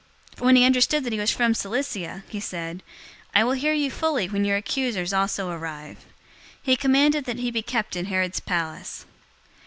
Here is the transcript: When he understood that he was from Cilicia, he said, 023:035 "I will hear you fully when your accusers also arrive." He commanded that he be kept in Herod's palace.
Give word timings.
When 0.39 0.55
he 0.55 0.65
understood 0.65 1.03
that 1.03 1.13
he 1.13 1.19
was 1.19 1.29
from 1.29 1.53
Cilicia, 1.53 2.23
he 2.27 2.39
said, 2.39 2.81
023:035 3.35 3.39
"I 3.39 3.43
will 3.43 3.51
hear 3.51 3.73
you 3.73 3.91
fully 3.91 4.27
when 4.27 4.43
your 4.43 4.57
accusers 4.57 5.13
also 5.13 5.51
arrive." 5.51 6.07
He 6.59 6.75
commanded 6.75 7.25
that 7.25 7.37
he 7.37 7.51
be 7.51 7.61
kept 7.61 7.95
in 7.95 8.05
Herod's 8.05 8.39
palace. 8.39 9.05